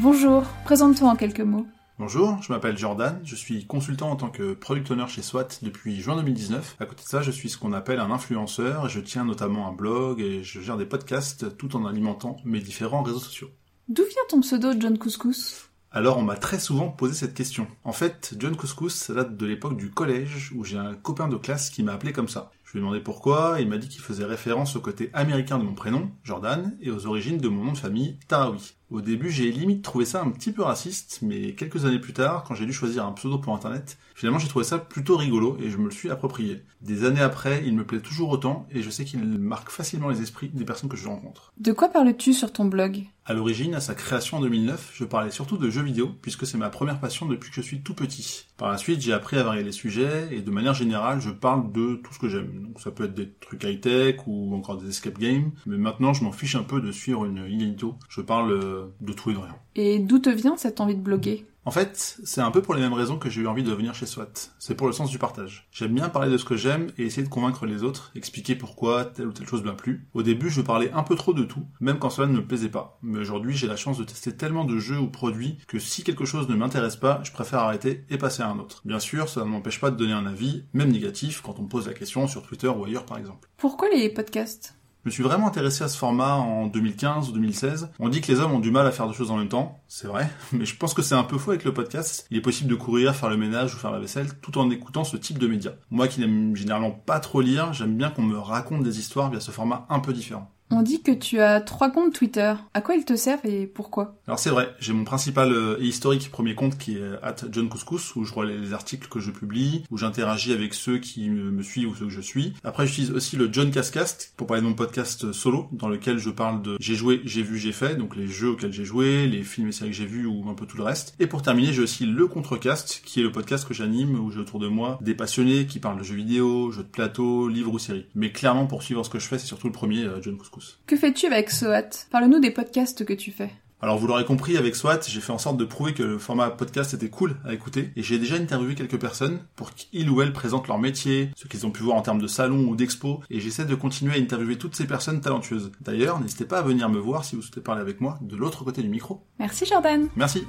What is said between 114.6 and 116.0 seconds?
de mon podcast solo dans